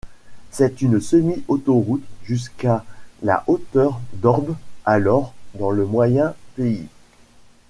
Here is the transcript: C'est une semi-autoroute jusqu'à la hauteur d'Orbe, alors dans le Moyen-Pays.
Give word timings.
C'est 0.49 0.81
une 0.81 0.99
semi-autoroute 0.99 2.01
jusqu'à 2.23 2.83
la 3.21 3.43
hauteur 3.45 3.99
d'Orbe, 4.13 4.55
alors 4.83 5.31
dans 5.59 5.69
le 5.69 5.85
Moyen-Pays. 5.85 6.87